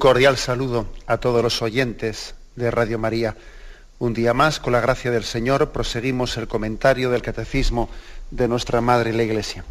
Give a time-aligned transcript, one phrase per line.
[0.00, 3.36] Cordial saludo a todos los oyentes de Radio María.
[3.98, 7.90] Un día más, con la gracia del Señor, proseguimos el comentario del catecismo
[8.30, 9.62] de nuestra Madre la Iglesia.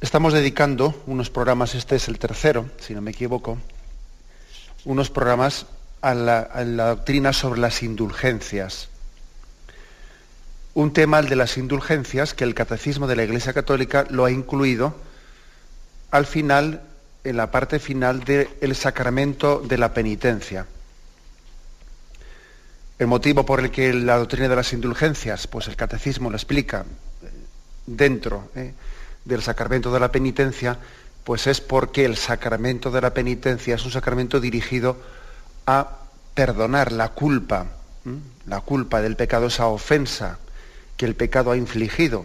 [0.00, 3.56] Estamos dedicando unos programas, este es el tercero, si no me equivoco,
[4.84, 5.66] unos programas
[6.00, 8.88] a la, doctrina sobre las indulgencias.
[10.74, 14.32] Un tema, el de las indulgencias, que el catecismo de la Iglesia Católica lo ha
[14.32, 14.96] incluido
[16.10, 16.82] al final
[17.26, 20.66] en la parte final del sacramento de la penitencia.
[22.98, 26.84] El motivo por el que la doctrina de las indulgencias, pues el catecismo lo explica
[27.22, 27.28] eh,
[27.86, 28.72] dentro eh,
[29.24, 30.78] del sacramento de la penitencia,
[31.24, 34.96] pues es porque el sacramento de la penitencia es un sacramento dirigido
[35.66, 35.98] a
[36.34, 37.66] perdonar la culpa,
[38.46, 40.38] la culpa del pecado, esa ofensa
[40.96, 42.24] que el pecado ha infligido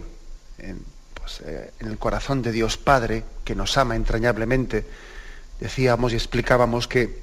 [1.22, 4.84] pues, eh, en el corazón de Dios Padre, que nos ama entrañablemente,
[5.60, 7.22] decíamos y explicábamos que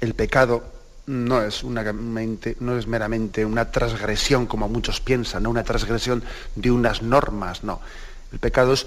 [0.00, 0.62] el pecado
[1.06, 6.22] no es, no es meramente una transgresión como muchos piensan, no una transgresión
[6.54, 7.80] de unas normas, no.
[8.32, 8.86] El pecado es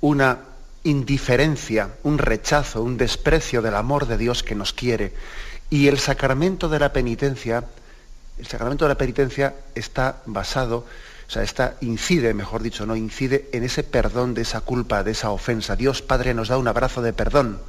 [0.00, 0.40] una
[0.84, 5.14] indiferencia, un rechazo, un desprecio del amor de Dios que nos quiere.
[5.70, 7.64] Y el sacramento de la penitencia,
[8.38, 10.84] el sacramento de la penitencia está basado
[11.30, 15.12] o sea, esta incide, mejor dicho, no incide en ese perdón de esa culpa, de
[15.12, 15.76] esa ofensa.
[15.76, 17.60] Dios Padre nos da un abrazo de perdón.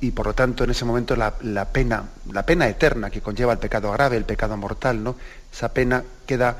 [0.00, 1.30] Y por lo tanto, en ese momento la,
[1.70, 5.14] pena, la pena eterna que conlleva el pecado grave, el pecado mortal, ¿no?
[5.52, 6.56] Esa pena queda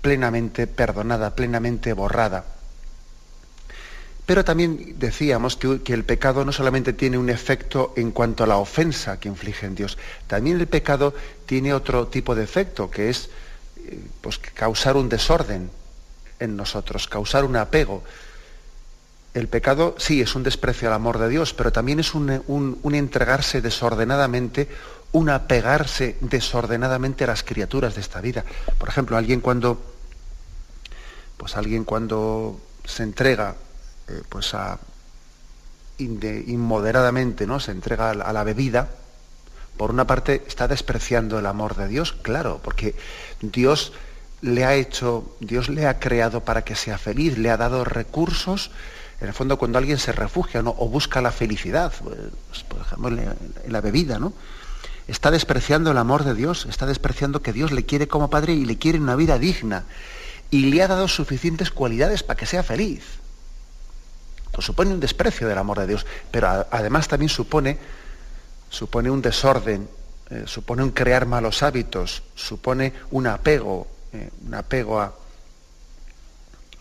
[0.00, 2.46] plenamente perdonada, plenamente borrada.
[4.26, 8.48] Pero también decíamos que, que, el pecado no solamente tiene un efecto en cuanto a
[8.48, 11.14] la ofensa que inflige en Dios, también el pecado
[11.46, 13.30] tiene otro tipo de efecto, que es
[14.20, 15.70] pues, causar un desorden
[16.38, 18.02] en nosotros, causar un apego.
[19.34, 23.60] El pecado sí es un desprecio al amor de Dios, pero también es un, entregarse
[23.60, 24.68] desordenadamente,
[25.12, 28.44] un apegarse desordenadamente a las criaturas de esta vida.
[28.78, 29.80] Por ejemplo, alguien cuando,
[31.36, 33.54] pues alguien cuando se entrega,
[34.08, 34.54] eh, pues
[35.98, 37.60] inmoderadamente, ¿no?
[37.60, 38.88] Se entrega a la bebida,
[39.78, 42.94] por una parte está despreciando el amor de Dios, claro, porque
[43.40, 43.92] Dios
[44.42, 48.70] le ha hecho, Dios le ha creado para que sea feliz, le ha dado recursos.
[49.20, 53.72] En el fondo, cuando alguien se refugia o busca la felicidad, pues, por ejemplo, en
[53.72, 54.32] la bebida, ¿no?
[55.08, 58.66] Está despreciando el amor de Dios, está despreciando que Dios le quiere como padre y
[58.66, 59.84] le quiere una vida digna.
[60.50, 63.04] Y le ha dado suficientes cualidades para que sea feliz.
[64.52, 67.78] Pues supone un desprecio del amor de Dios, pero además también supone
[68.68, 69.88] supone un desorden,
[70.30, 75.14] eh, supone un crear malos hábitos, supone un apego, eh, un apego a,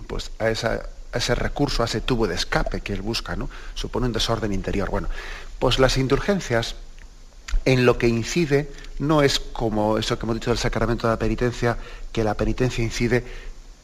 [0.07, 3.49] pues, a, ese recurso, a ese tubo de escape que él busca, ¿no?
[3.73, 4.89] Supone un desorden interior.
[4.89, 5.09] Bueno,
[5.59, 6.75] pues las indulgencias
[7.65, 8.69] en lo que incide
[8.99, 11.77] no es como eso que hemos dicho del sacramento de la penitencia,
[12.11, 13.23] que la penitencia incide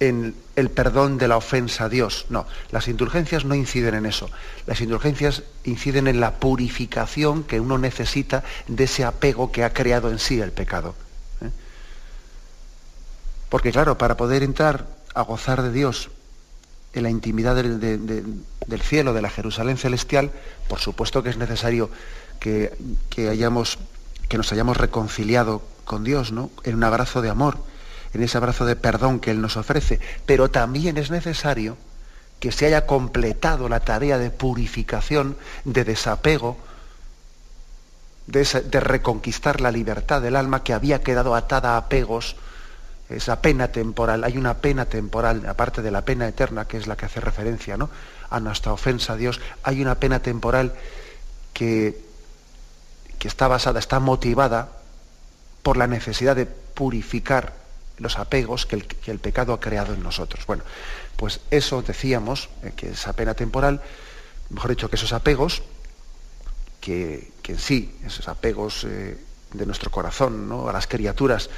[0.10, 2.26] en el perdón de la ofensa a Dios.
[2.30, 4.30] No, las indulgencias no inciden en eso.
[4.66, 10.10] Las indulgencias inciden en la purificación que uno necesita de ese apego que ha creado
[10.10, 10.96] en sí el pecado.
[11.42, 11.50] ¿eh?
[13.50, 16.10] Porque claro, para poder entrar a gozar de Dios
[16.94, 20.32] en la intimidad del, cielo, de la Jerusalén celestial,
[20.68, 21.90] por supuesto que es necesario
[22.40, 22.76] que,
[23.10, 23.80] que, hayamos,
[24.28, 26.52] que nos hayamos reconciliado con Dios, ¿no?
[26.64, 27.58] En un abrazo de amor
[28.14, 31.78] en ese abrazo de perdón que Él nos ofrece, pero también es necesario
[32.40, 36.58] que se haya completado la tarea de purificación, de desapego,
[38.28, 42.36] de, reconquistar la libertad del alma que había quedado atada a apegos,
[43.10, 44.24] esa pena temporal.
[44.24, 47.78] Hay una pena temporal, aparte de la pena eterna, que es la que hace referencia
[47.78, 47.90] ¿no?
[48.30, 50.74] a nuestra ofensa a Dios, hay una pena temporal
[51.54, 51.98] que,
[53.20, 54.70] que está basada, está motivada
[55.62, 57.63] por la necesidad de purificar
[58.04, 58.76] los apegos que
[59.08, 60.46] el, pecado ha creado en nosotros.
[60.46, 60.64] Bueno,
[61.16, 63.82] pues eso decíamos, eh, que esa pena temporal,
[64.50, 65.64] mejor dicho, que esos apegos
[66.80, 69.18] que, en sí, esos apegos eh,
[69.54, 70.68] de nuestro corazón ¿no?
[70.68, 71.50] a las criaturas,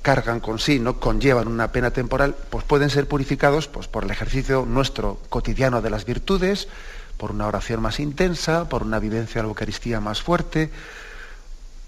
[0.00, 1.00] cargan con sí, ¿no?
[1.00, 5.90] conllevan una pena temporal, pues pueden ser purificados pues, por el ejercicio nuestro cotidiano de
[5.90, 6.68] las virtudes,
[7.16, 10.70] por una oración más intensa, por una vivencia de la Eucaristía más fuerte,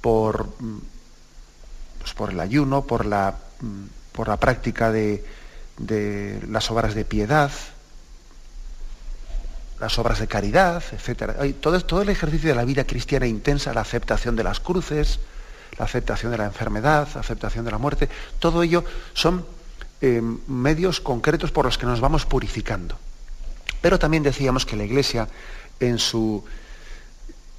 [0.01, 0.79] por, mm,
[2.07, 5.25] pues, por el ayuno, por la, mm, por la práctica de,
[5.77, 7.51] de las obras de piedad,
[9.81, 11.59] las obras de caridad, etc.
[11.59, 15.19] Todo, todo el ejercicio de la vida cristiana intensa, la aceptación de las cruces,
[15.81, 19.45] la aceptación de la enfermedad, la aceptación de la muerte, todo ello son
[20.01, 22.97] eh, medios concretos por los que nos vamos purificando.
[23.81, 25.27] Pero también decíamos que la Iglesia,
[25.81, 26.45] en su,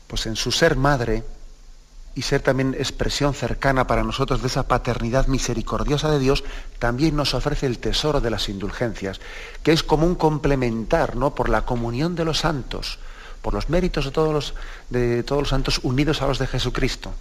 [0.07, 1.25] pues en su ser madre,
[2.17, 6.43] y ser también expresión cercana para nosotros de esa paternidad misericordiosa de Dios,
[6.79, 9.21] también nos ofrece el tesoro de las indulgencias,
[9.61, 11.35] que es como un complementar, ¿no?
[11.35, 12.97] Por la comunión de los santos,
[13.43, 14.55] por los méritos de todos los,
[14.89, 17.13] de todos los santos unidos a los de Jesucristo.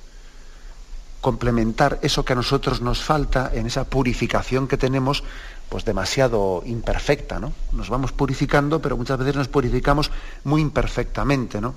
[1.21, 5.25] Complementar eso que a nosotros nos falta en esa purificación que tenemos,
[5.69, 7.53] pues demasiado imperfecta, ¿no?
[7.73, 10.11] Nos vamos purificando, pero muchas veces nos purificamos
[10.45, 11.75] muy imperfectamente, ¿no?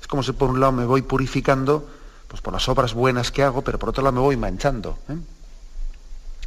[0.00, 1.98] Es como si por un lado me voy purificando,
[2.30, 4.98] pues por las obras buenas que hago, pero por otro lado me voy manchando.
[5.08, 5.16] ¿eh?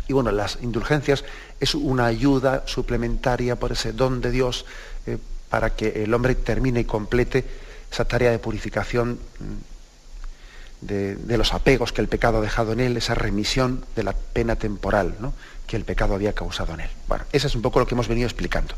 [0.07, 1.25] Y bueno, las indulgencias
[1.59, 4.65] es una ayuda suplementaria por ese don de Dios
[5.05, 5.17] eh,
[5.49, 7.43] para que el hombre termine y complete
[7.91, 12.95] esa tarea de purificación mm, de, los apegos que el pecado ha dejado en él,
[12.95, 15.15] esa remisión de la pena temporal
[15.67, 16.89] que el pecado había causado en él.
[17.09, 18.75] Bueno, eso es un poco lo que hemos venido explicando.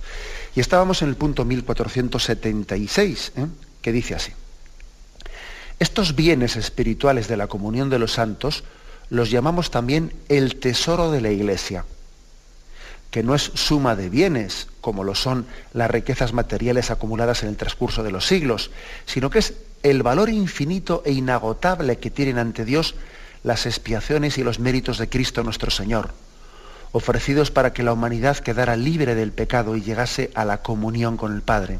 [0.55, 3.45] Y estábamos en el punto 1476, ¿eh?
[3.81, 4.33] que dice así.
[5.79, 8.63] Estos bienes espirituales de la comunión de los santos
[9.09, 11.85] los llamamos también el tesoro de la Iglesia,
[13.11, 17.57] que no es suma de bienes, como lo son las riquezas materiales acumuladas en el
[17.57, 18.71] transcurso de los siglos,
[19.05, 22.95] sino que es el valor infinito e inagotable que tienen ante Dios
[23.43, 26.11] las expiaciones y los méritos de Cristo nuestro Señor,
[26.93, 31.35] ofrecidos para que la humanidad quedara libre del pecado y llegase a la comunión con
[31.35, 31.79] el Padre.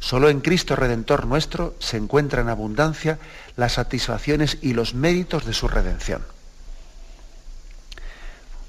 [0.00, 3.18] Solo en Cristo Redentor nuestro se encuentra en abundancia
[3.56, 6.22] las satisfacciones y los méritos de su redención.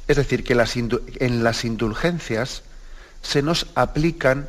[0.07, 2.63] Es decir, que en las indulgencias
[3.21, 4.47] se nos aplican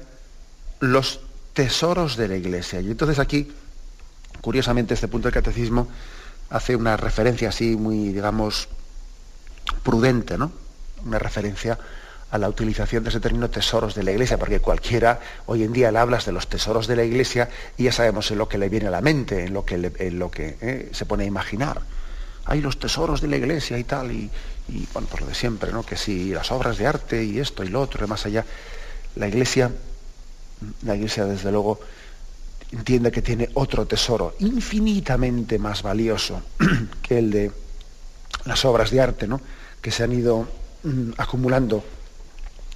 [0.81, 1.21] los
[1.53, 2.81] tesoros de la Iglesia.
[2.81, 3.53] Y entonces aquí,
[4.41, 5.89] curiosamente, este punto del catecismo
[6.51, 8.69] hace una referencia así muy, digamos,
[9.83, 10.53] prudente, ¿no?
[11.05, 11.79] Una referencia
[12.31, 15.91] a la utilización de ese término tesoros de la iglesia, porque cualquiera hoy en día
[15.91, 18.69] le hablas de los tesoros de la iglesia y ya sabemos en lo que le
[18.69, 21.81] viene a la mente, en lo que, eh, se pone a imaginar.
[22.45, 24.31] Hay los tesoros de la iglesia y tal, y,
[24.93, 25.85] bueno, por lo de siempre, ¿no?
[25.85, 28.45] Que si las obras de arte y esto y lo otro, y más allá,
[29.17, 29.71] la iglesia,
[30.83, 31.81] la iglesia desde luego
[32.73, 36.43] entiende que tiene otro tesoro infinitamente más valioso
[37.03, 37.53] que el de
[38.45, 39.41] las obras de arte, ¿no?
[39.81, 40.47] Que se han ido
[40.83, 41.83] mm, acumulando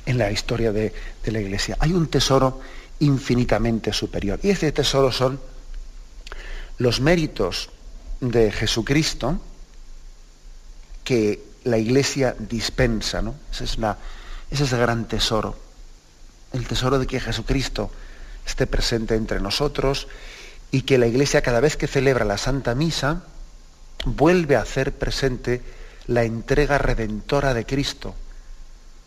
[0.06, 0.92] en la historia de,
[1.24, 1.76] la Iglesia.
[1.78, 2.60] Hay un tesoro
[3.00, 4.38] infinitamente superior.
[4.42, 5.40] Y ese tesoro son
[6.78, 7.70] los méritos
[8.20, 9.40] de Jesucristo
[11.04, 13.22] que la Iglesia dispensa.
[13.22, 13.34] ¿no?
[13.52, 15.56] Es ese es el gran tesoro.
[16.52, 17.90] El tesoro de que Jesucristo
[18.46, 20.08] esté presente entre nosotros
[20.70, 23.24] y que la Iglesia cada vez que celebra la Santa Misa
[24.04, 25.62] vuelve a hacer presente
[26.06, 28.14] la entrega redentora de Cristo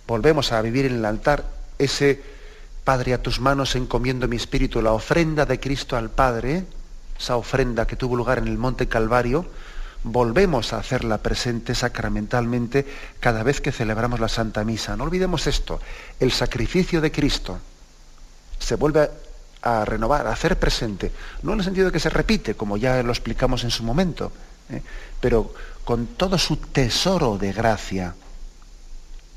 [0.07, 1.45] volvemos a vivir en el altar
[1.77, 2.21] ese
[2.83, 6.65] Padre, a tus manos encomiendo mi espíritu, la ofrenda de Cristo al Padre,
[7.19, 9.47] esa ofrenda que tuvo lugar en el Monte Calvario,
[10.03, 12.85] volvemos a hacerla presente sacramentalmente
[13.19, 14.95] cada vez que celebramos la Santa Misa.
[14.95, 15.79] No olvidemos esto,
[16.19, 17.57] el sacrificio de Cristo
[18.59, 19.09] se vuelve
[19.63, 23.01] a renovar, a hacer presente, no en el sentido de que se repite, como ya
[23.01, 24.31] lo explicamos en su momento,
[24.69, 24.83] ¿eh?
[25.19, 28.13] pero con todo su tesoro de gracia,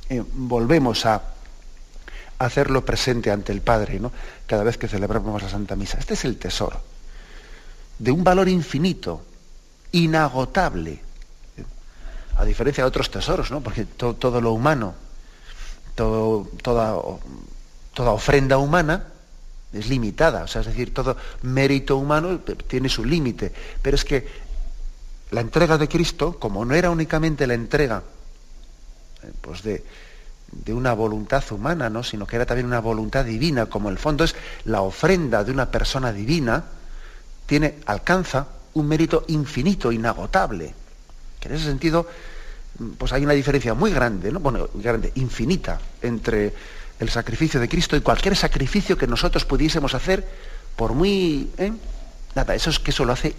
[0.09, 1.23] eh, volvemos a
[2.39, 4.13] hacerlo presente ante el Padre, ¿no?
[4.47, 5.99] cada vez que celebramos la Santa Misa.
[5.99, 6.81] Este es el tesoro,
[7.99, 9.23] de un valor infinito,
[9.93, 11.01] inagotable,
[12.37, 13.61] a diferencia de otros tesoros, ¿no?
[13.61, 14.95] porque todo lo humano,
[15.95, 16.95] toda,
[17.93, 19.09] toda ofrenda humana
[19.73, 22.39] es limitada, o sea, es decir, todo mérito humano
[22.69, 24.27] tiene su límite, pero es que
[25.33, 28.03] la entrega de Cristo, como no era únicamente la entrega
[29.41, 29.85] pues de,
[30.73, 32.03] una voluntad humana, ¿no?
[32.03, 35.71] sino que era también una voluntad divina, como el fondo es la ofrenda de una
[35.71, 36.65] persona divina,
[37.47, 40.75] tiene, alcanza un mérito infinito, inagotable.
[41.41, 42.07] Que en ese sentido,
[42.97, 44.41] pues hay una diferencia muy grande, ¿no?
[44.41, 46.55] bueno, grande, infinita, entre
[46.99, 50.27] el sacrificio de Cristo y cualquier sacrificio que nosotros pudiésemos hacer,
[50.77, 51.73] por muy ¿eh?
[52.35, 53.35] Nada, eso es que eso lo hace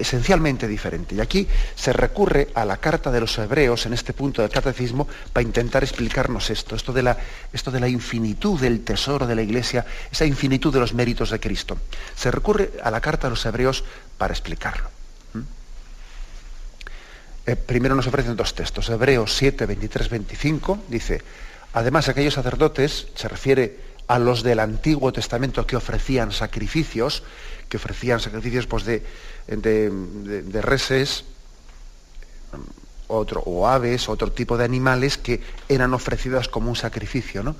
[0.00, 1.14] esencialmente diferente.
[1.14, 5.06] Y aquí se recurre a la carta de los hebreos en este punto del catecismo
[5.32, 7.16] para intentar explicarnos esto, esto de la,
[7.52, 11.40] esto de la infinitud del tesoro de la Iglesia, esa infinitud de los méritos de
[11.40, 11.78] Cristo.
[12.16, 13.84] Se recurre a la carta de los hebreos
[14.18, 14.88] para explicarlo.
[15.34, 15.40] ¿Mm?
[17.46, 18.88] Eh, primero nos ofrecen dos textos.
[18.88, 21.22] Hebreos 7, 23, 25 dice,
[21.74, 27.22] además aquellos sacerdotes, se refiere a los del Antiguo Testamento que ofrecían sacrificios,
[27.70, 29.02] que ofrecían sacrificios pues, de,
[29.46, 31.24] de, reses
[33.06, 37.56] otro, o aves, otro tipo de animales que eran ofrecidas como un sacrificio, ¿no?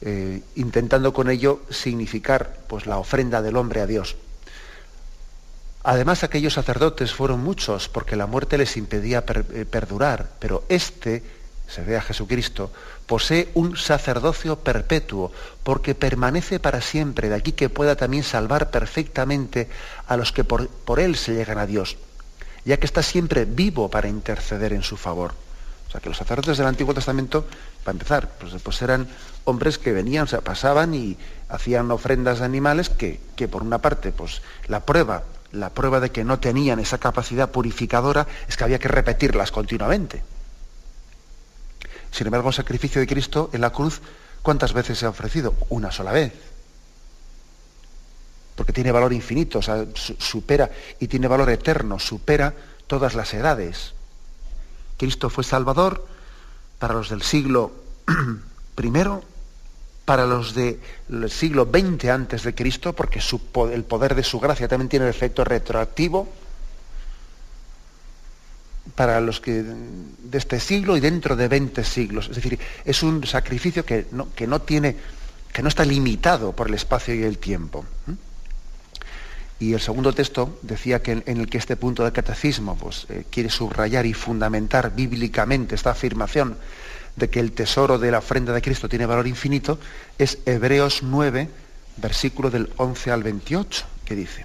[0.00, 4.16] Eh, intentando con ello significar pues, la ofrenda del hombre a Dios.
[5.84, 11.22] Además, aquellos sacerdotes fueron muchos porque la muerte les impedía eh, perdurar, pero este,
[11.72, 12.70] se ve a Jesucristo,
[13.06, 19.68] posee un sacerdocio perpetuo, porque permanece para siempre, de aquí que pueda también salvar perfectamente
[20.06, 20.68] a los que por,
[21.00, 21.96] él se llegan a Dios,
[22.66, 25.32] ya que está siempre vivo para interceder en su favor.
[25.88, 27.46] O sea, que los sacerdotes del Antiguo Testamento,
[27.84, 29.08] para empezar, pues, pues eran
[29.44, 31.16] hombres que venían, o sea, pasaban y
[31.48, 36.10] hacían ofrendas de animales que, que por una parte, pues la prueba, la prueba de
[36.10, 40.22] que no tenían esa capacidad purificadora es que había que repetirlas continuamente.
[42.12, 44.00] Sin embargo, el sacrificio de Cristo en la cruz,
[44.42, 45.54] ¿cuántas veces se ha ofrecido?
[45.70, 46.32] Una sola vez.
[48.54, 49.60] Porque tiene valor infinito,
[49.94, 52.54] supera y tiene valor eterno, supera
[52.86, 53.94] todas las edades.
[54.98, 56.06] Cristo fue Salvador
[56.78, 57.72] para los del siglo
[58.78, 58.92] I,
[60.04, 60.80] para los del
[61.30, 63.20] siglo XX antes de Cristo, porque
[63.72, 66.28] el poder de su gracia también tiene el efecto retroactivo
[68.94, 72.28] para los que de este siglo y dentro de 20 siglos.
[72.28, 74.96] Es decir, es un sacrificio que no, que no tiene,
[75.52, 77.84] que no está limitado por el espacio y el tiempo.
[79.58, 83.24] Y el segundo texto decía que en, el que este punto del catecismo pues, eh,
[83.30, 86.56] quiere subrayar y fundamentar bíblicamente esta afirmación
[87.14, 89.78] de que el tesoro de la ofrenda de Cristo tiene valor infinito,
[90.18, 91.48] es Hebreos 9,
[91.98, 94.44] versículo del 11 al 28, que dice,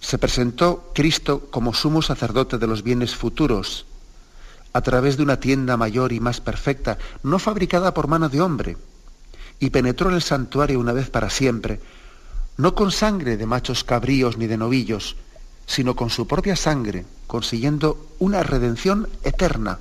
[0.00, 3.86] se presentó Cristo como sumo sacerdote de los bienes futuros,
[4.72, 8.76] a través de una tienda mayor y más perfecta, no fabricada por mano de hombre,
[9.58, 11.80] y penetró en el santuario una vez para siempre,
[12.56, 15.16] no con sangre de machos cabríos ni de novillos,
[15.66, 19.80] sino con su propia sangre, consiguiendo una redención eterna.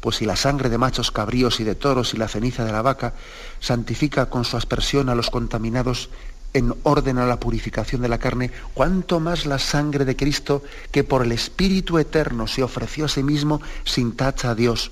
[0.00, 2.82] Pues si la sangre de machos cabríos y de toros y la ceniza de la
[2.82, 3.14] vaca
[3.60, 6.08] santifica con su aspersión a los contaminados
[6.54, 11.04] en orden a la purificación de la carne, cuanto más la sangre de Cristo, que
[11.04, 14.90] por el Espíritu Eterno se ofreció a sí mismo sin tacha a Dios,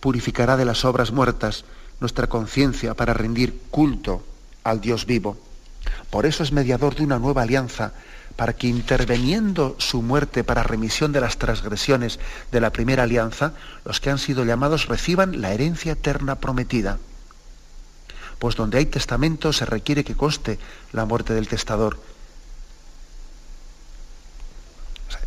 [0.00, 1.64] purificará de las obras muertas
[2.00, 4.24] nuestra conciencia para rendir culto
[4.64, 5.36] al Dios vivo.
[6.10, 7.92] Por eso es mediador de una nueva alianza,
[8.36, 12.18] para que interveniendo su muerte para remisión de las transgresiones
[12.52, 16.98] de la primera alianza, los que han sido llamados reciban la herencia eterna prometida
[18.38, 20.58] pues donde hay testamento se requiere que conste
[20.92, 21.98] la muerte del testador.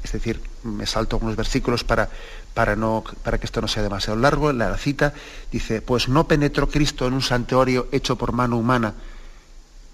[0.03, 2.09] Es decir, me salto algunos versículos para,
[2.53, 4.51] para, no, para que esto no sea demasiado largo.
[4.53, 5.13] La cita
[5.51, 8.93] dice, pues no penetró Cristo en un santuario hecho por mano humana,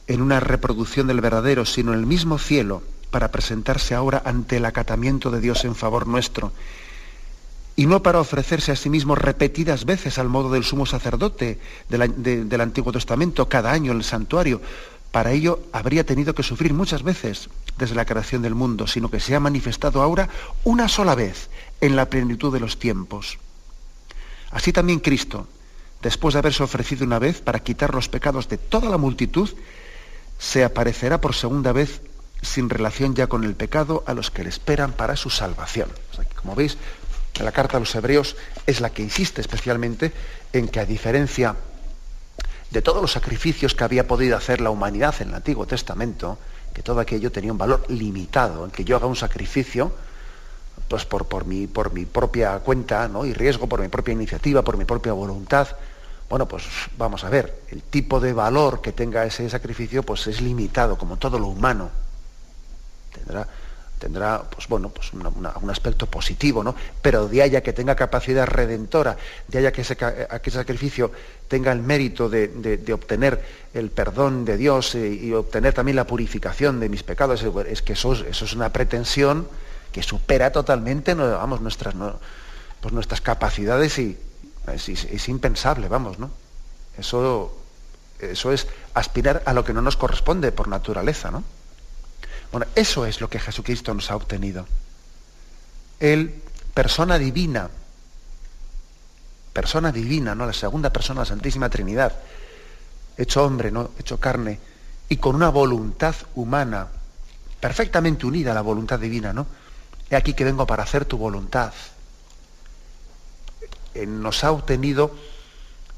[0.07, 4.65] en una reproducción del verdadero, sino en el mismo cielo, para presentarse ahora ante el
[4.65, 6.51] acatamiento de Dios en favor nuestro
[7.75, 12.61] y no para ofrecerse a sí mismo repetidas veces al modo del sumo sacerdote del
[12.61, 14.61] Antiguo Testamento cada año en el santuario.
[15.11, 19.19] Para ello habría tenido que sufrir muchas veces desde la creación del mundo, sino que
[19.19, 20.29] se ha manifestado ahora
[20.63, 21.49] una sola vez
[21.81, 23.37] en la plenitud de los tiempos.
[24.51, 25.47] Así también Cristo,
[26.01, 29.49] después de haberse ofrecido una vez para quitar los pecados de toda la multitud,
[30.37, 32.01] se aparecerá por segunda vez
[32.41, 35.89] sin relación ya con el pecado a los que le esperan para su salvación.
[36.35, 36.77] como veis,
[37.43, 40.11] la carta a los hebreos es la que insiste especialmente
[40.53, 41.55] en que a diferencia
[42.71, 46.37] de todos los sacrificios que había podido hacer la humanidad en el Antiguo Testamento,
[46.73, 49.91] que todo aquello tenía un valor limitado, en que yo haga un sacrificio,
[50.87, 53.25] pues por, por, mi, por mi propia cuenta ¿no?
[53.25, 55.67] y riesgo, por mi propia iniciativa, por mi propia voluntad,
[56.29, 56.63] bueno, pues
[56.97, 61.17] vamos a ver, el tipo de valor que tenga ese sacrificio pues es limitado, como
[61.17, 61.89] todo lo humano.
[63.13, 63.47] Tendrá
[63.99, 69.17] tendrá pues bueno pues un aspecto positivo no pero de haya que tenga capacidad redentora
[69.47, 69.95] de haya que ese,
[70.51, 71.11] sacrificio
[71.47, 76.79] tenga el mérito de, obtener el perdón de Dios eh, y, obtener también la purificación
[76.79, 79.47] de mis pecados es que eso, es una pretensión
[79.91, 81.95] que supera totalmente vamos nuestras
[82.81, 84.17] pues nuestras capacidades y
[84.73, 86.31] es, impensable vamos no
[86.97, 87.65] eso
[88.19, 91.43] eso es aspirar a lo que no nos corresponde por naturaleza, ¿no?
[92.55, 94.65] Bueno, eso es lo que Jesucristo nos ha obtenido.
[95.99, 96.41] Él,
[96.73, 97.69] persona divina,
[99.51, 100.45] persona divina, ¿no?
[100.45, 102.17] La segunda persona, la Santísima Trinidad,
[103.17, 103.91] hecho hombre, ¿no?
[103.99, 104.57] Hecho carne,
[105.09, 106.87] y con una voluntad humana,
[107.59, 109.47] perfectamente unida a la voluntad divina, ¿no?
[110.09, 111.73] He aquí que vengo para hacer tu voluntad.
[114.07, 115.13] nos ha obtenido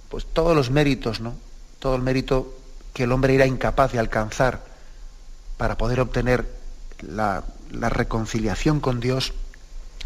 [0.09, 1.35] pues todos los méritos, ¿no?
[1.77, 2.57] Todo el mérito
[2.95, 4.66] que el hombre era incapaz de alcanzar
[5.57, 6.45] para poder obtener
[7.01, 9.33] la, reconciliación con Dios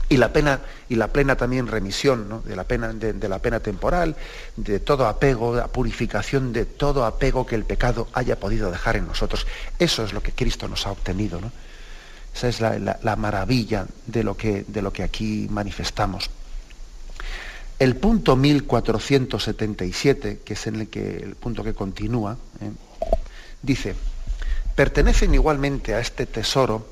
[0.10, 4.15] y la pena y la plena también remisión de la pena de, la pena temporal
[4.58, 9.08] de todo apego la purificación de todo apego que el pecado haya podido dejar en
[9.08, 9.46] nosotros
[9.77, 11.51] eso es lo que Cristo nos ha obtenido ¿no?
[12.34, 16.29] esa es la, maravilla de lo que de lo que aquí manifestamos
[17.79, 22.72] el punto 1477 que es el que el punto que continúa ¿eh?
[23.62, 23.96] dice
[24.75, 26.88] pertenecen igualmente a este tesoro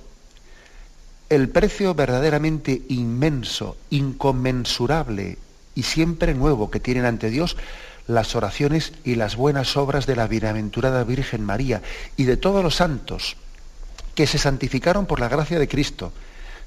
[1.29, 5.37] el precio verdaderamente inmenso, inconmensurable
[5.75, 7.55] y siempre nuevo que tienen ante Dios
[8.07, 11.83] las oraciones y las buenas obras de la bienaventurada Virgen María
[12.17, 13.37] y de todos los santos
[14.15, 16.11] que se santificaron por la gracia de Cristo,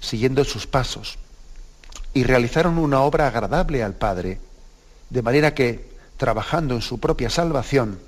[0.00, 1.18] siguiendo sus pasos,
[2.14, 4.38] y realizaron una obra agradable al Padre,
[5.10, 7.98] de manera que, trabajando en su propia salvación,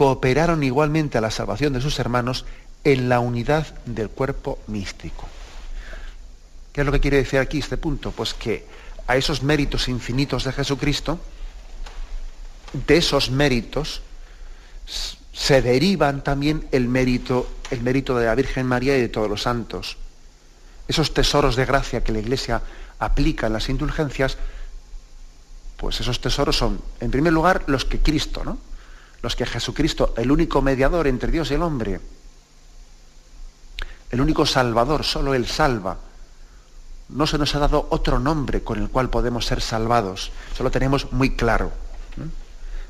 [0.00, 2.46] cooperaron igualmente a la salvación de sus hermanos
[2.84, 5.28] en la unidad del cuerpo místico.
[6.72, 8.10] ¿Qué es lo que quiere decir aquí este punto?
[8.10, 8.64] Pues que
[9.06, 11.20] a esos méritos infinitos de Jesucristo,
[12.72, 14.00] de esos méritos
[15.34, 19.42] se derivan también el mérito, el mérito de la Virgen María y de todos los
[19.42, 19.98] santos.
[20.88, 22.62] Esos tesoros de gracia que la Iglesia
[23.00, 24.38] aplica en las indulgencias,
[25.76, 28.69] pues esos tesoros son, en primer lugar, los que Cristo, ¿no?
[29.22, 32.00] Los que Jesucristo, el único mediador entre Dios y el hombre,
[34.10, 35.98] el único salvador, solo Él salva.
[37.10, 40.32] No se nos ha dado otro nombre con el cual podemos ser salvados.
[40.56, 41.72] Solo tenemos muy claro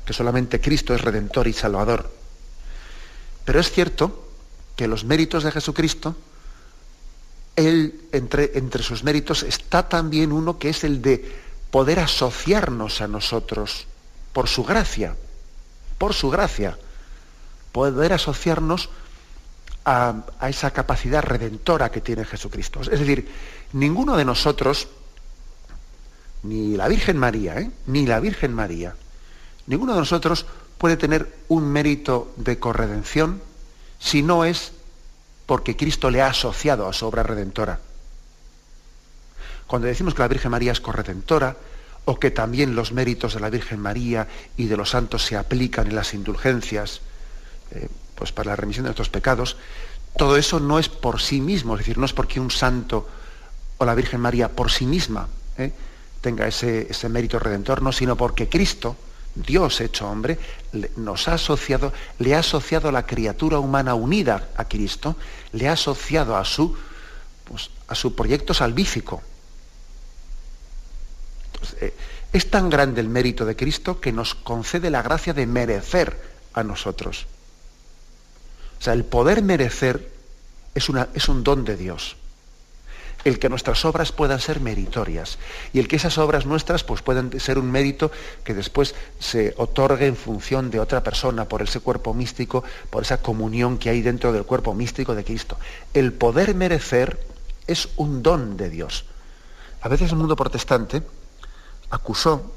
[0.05, 2.11] que solamente Cristo es redentor y salvador.
[3.45, 4.29] Pero es cierto
[4.75, 6.15] que los méritos de Jesucristo,
[7.55, 11.39] Él, entre, entre sus méritos, está también uno que es el de
[11.69, 13.85] poder asociarnos a nosotros
[14.33, 15.15] por su gracia
[16.01, 16.79] por su gracia,
[17.71, 18.89] poder asociarnos
[19.85, 20.15] a,
[20.49, 22.81] esa capacidad redentora que tiene Jesucristo.
[22.81, 23.29] Es decir,
[23.73, 24.87] ninguno de nosotros,
[26.41, 27.69] ni la Virgen María, ¿eh?
[27.85, 28.95] ni la Virgen María,
[29.67, 30.47] ninguno de nosotros
[30.79, 33.39] puede tener un mérito de corredención
[33.99, 34.71] si no es
[35.45, 37.79] porque Cristo le ha asociado a su obra redentora.
[39.67, 41.57] Cuando decimos que la Virgen María es corredentora,
[42.05, 45.87] o que también los méritos de la Virgen María y de los santos se aplican
[45.87, 47.01] en las indulgencias,
[47.71, 49.57] eh, pues para la remisión de nuestros pecados,
[50.17, 53.07] todo eso no es por sí mismo, es decir, no es porque un santo
[53.77, 55.71] o la Virgen María por sí misma eh,
[56.21, 58.95] tenga ese, ese, mérito redentor, no, sino porque Cristo,
[59.33, 60.37] Dios hecho hombre,
[60.97, 65.15] nos ha asociado, le ha asociado a la criatura humana unida a Cristo,
[65.53, 66.75] le ha asociado a su,
[67.45, 69.21] pues, a su proyecto salvífico.
[71.79, 71.93] Eh,
[72.33, 76.17] es tan grande el mérito de Cristo que nos concede la gracia de merecer
[76.53, 77.27] a nosotros.
[78.79, 80.11] O sea, el poder merecer
[80.73, 82.15] es, una, es un don de Dios.
[83.23, 85.37] El que nuestras obras puedan ser meritorias
[85.73, 88.11] y el que esas obras nuestras pues, puedan ser un mérito
[88.43, 93.21] que después se otorgue en función de otra persona, por ese cuerpo místico, por esa
[93.21, 95.59] comunión que hay dentro del cuerpo místico de Cristo.
[95.93, 97.19] El poder merecer
[97.67, 99.05] es un don de Dios.
[99.81, 101.03] A veces el mundo protestante,
[101.91, 102.51] acusó,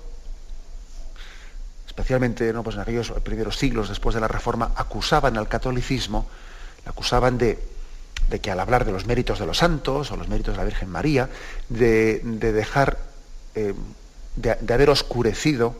[1.86, 2.62] especialmente ¿no?
[2.62, 6.26] pues en aquellos primeros siglos después de la Reforma, acusaban al catolicismo,
[6.84, 7.58] le acusaban de,
[8.40, 10.88] que al hablar de los méritos de los santos o los méritos de la Virgen
[10.88, 11.28] María,
[11.68, 12.98] de, dejar,
[13.54, 13.74] eh,
[14.36, 15.74] de, haber oscurecido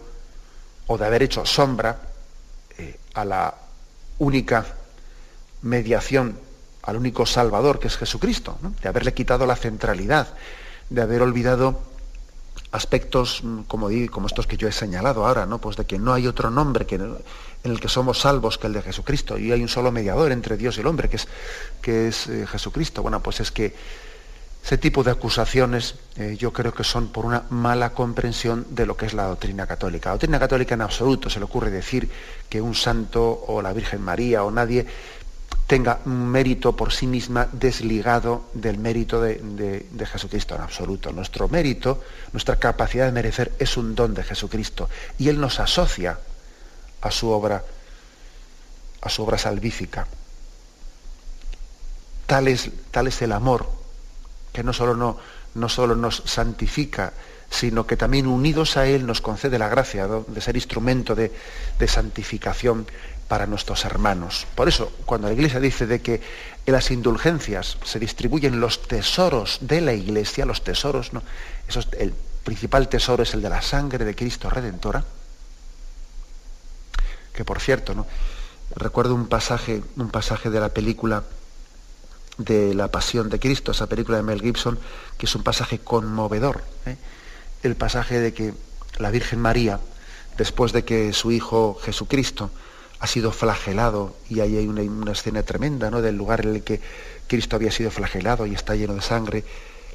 [0.87, 1.99] o de haber hecho sombra
[2.77, 3.55] eh, a la
[4.19, 4.67] única
[5.63, 6.39] mediación,
[6.83, 10.29] al único Salvador que es Jesucristo, de haberle quitado la centralidad,
[10.91, 11.94] de haber olvidado
[12.75, 15.61] aspectos mm, como, como estos que yo he señalado ahora, ¿no?
[15.61, 17.17] Pues de que no hay otro nombre que en
[17.63, 20.77] el que somos salvos que el de Jesucristo y hay un solo mediador entre Dios
[20.77, 21.29] y el hombre que es,
[21.81, 23.01] que es eh, Jesucristo.
[23.03, 23.75] Bueno, pues es que
[24.65, 28.97] ese tipo de acusaciones eh, yo creo que son por una mala comprensión de lo
[28.97, 30.09] que es la doctrina católica.
[30.09, 32.11] La doctrina católica en absoluto se le ocurre decir
[32.49, 34.87] que un santo o la Virgen María o nadie
[35.67, 41.13] tenga un mérito por sí misma desligado del mérito de, Jesucristo en absoluto.
[41.13, 46.19] Nuestro mérito, nuestra capacidad de merecer es un don de Jesucristo y Él nos asocia
[47.01, 47.65] a su obra
[49.01, 50.07] a su obra salvífica.
[52.27, 53.69] Tal es, tal es el amor
[54.53, 55.19] que no solo, no,
[55.55, 57.13] no solo nos santifica,
[57.51, 61.33] sino que también unidos a Él nos concede la gracia de ser instrumento de,
[61.79, 62.87] de, santificación
[63.29, 64.47] para nuestros hermanos.
[64.55, 66.21] Por eso, cuando la Iglesia dice de que
[66.67, 71.23] en las indulgencias se distribuyen los tesoros de la Iglesia, los tesoros, ¿no?
[71.69, 72.13] Eso el
[72.45, 75.05] principal tesoro es el de la sangre de Cristo Redentora,
[77.33, 78.07] que por cierto, ¿no?
[78.77, 81.25] recuerdo un pasaje, un pasaje de la película
[82.39, 84.79] de la Pasión de Cristo, esa película de Mel Gibson,
[85.19, 86.65] que es un pasaje conmovedor.
[86.87, 86.97] ¿eh?
[87.63, 88.55] El pasaje de que
[88.99, 89.81] la Virgen María,
[90.37, 92.51] después de que su Hijo Jesucristo
[93.05, 96.01] ha sido flagelado, y ahí hay una, escena tremenda ¿no?
[96.01, 96.81] del lugar en el que
[97.27, 99.45] Cristo había sido flagelado y está lleno de sangre,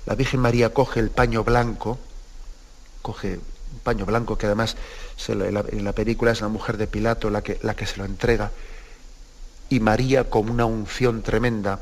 [0.06, 1.98] la Virgen María coge el paño blanco,
[3.02, 4.78] coge un paño blanco que además
[5.28, 8.52] en, la, película es la mujer de Pilato la que, la que se lo entrega,
[9.70, 11.80] y María con una unción tremenda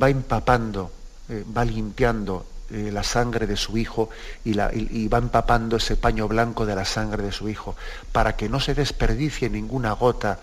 [0.00, 0.92] va empapando,
[1.28, 4.10] eh, va limpiando eh, la sangre de su hijo
[4.44, 7.74] y, va empapando ese paño blanco de la sangre de su hijo,
[8.12, 10.38] para que no se desperdicie ninguna gota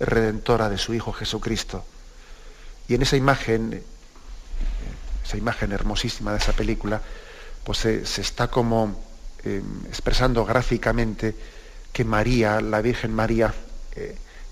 [0.00, 1.84] redentora de su hijo Jesucristo.
[2.88, 3.82] Y en esa imagen, eh,
[5.24, 7.00] esa imagen hermosísima de esa película,
[7.62, 9.06] pues se, está como
[9.88, 11.34] expresando gráficamente
[11.92, 13.54] que María, la Virgen María,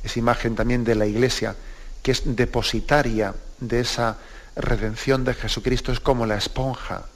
[0.05, 1.57] es imagen también de la Iglesia,
[2.03, 4.17] que es depositaria de esa
[4.55, 7.07] redención de Jesucristo, es como la esponja.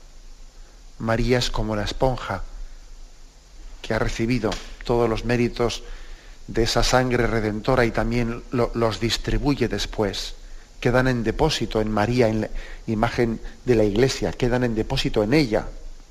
[1.00, 2.42] María es como la esponja
[3.82, 4.50] que ha recibido
[4.84, 5.82] todos los méritos
[6.46, 10.34] de esa sangre redentora y también los distribuye después.
[10.80, 12.48] Quedan en depósito en María, en la
[12.86, 15.66] imagen de la iglesia, quedan en depósito en ella.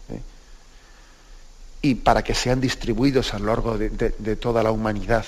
[0.09, 0.21] ¿eh?
[1.81, 5.25] Y para que sean distribuidos a lo largo de toda la humanidad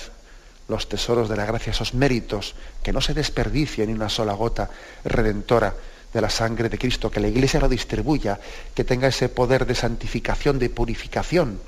[0.68, 4.70] los tesoros de la gracia, esos méritos, que no se desperdicien ni una sola gota
[5.04, 5.74] redentora
[6.12, 8.38] de la sangre de Cristo, que la Iglesia lo distribuya,
[8.74, 11.58] que tenga ese poder de santificación, de purificación,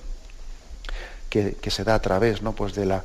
[1.31, 2.53] que, se da a través ¿no?
[2.53, 3.03] pues de la,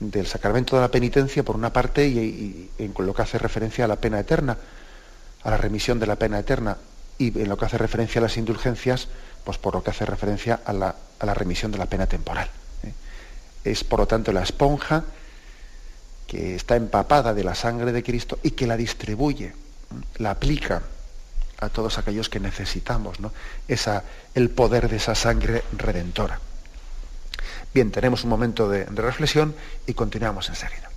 [0.00, 3.88] del sacramento de la penitencia, por una parte, y, en lo que hace referencia a
[3.88, 4.56] la pena eterna,
[5.42, 6.76] a la remisión de la pena eterna,
[7.18, 9.08] y en lo que hace referencia a las indulgencias,
[9.44, 12.48] pues por lo que hace referencia a la, a la remisión de la pena temporal.
[12.82, 12.92] ¿eh?
[13.64, 15.04] Es, por lo tanto, la esponja
[16.26, 19.52] que está empapada de la sangre de Cristo y que la distribuye,
[20.18, 20.82] la aplica
[21.60, 23.32] a todos aquellos que necesitamos, ¿no?
[24.34, 26.40] El poder de esa sangre redentora.
[27.74, 29.54] Bien, tenemos un momento de, de reflexión
[29.86, 30.87] y continuamos enseguida.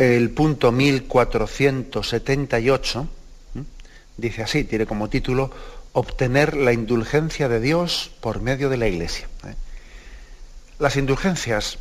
[0.00, 3.08] El punto 1478
[4.16, 5.50] dice así, tiene como título
[5.92, 9.28] Obtener la indulgencia de Dios por medio de la Iglesia.
[9.44, 9.54] ¿eh?
[10.78, 11.78] Las indulgencias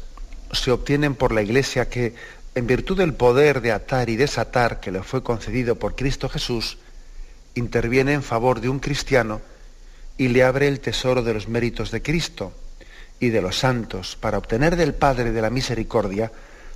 [0.51, 2.13] se obtienen por la Iglesia que,
[2.55, 6.77] en virtud del poder de atar y desatar que le fue concedido por Cristo Jesús,
[7.55, 9.39] interviene en favor de un cristiano
[10.17, 12.51] y le abre el tesoro de los méritos de Cristo
[13.19, 16.33] y de los santos para obtener del Padre de la Misericordia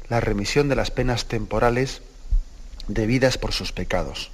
[0.10, 2.02] la remisión de las penas temporales
[2.88, 4.32] debidas por sus pecados.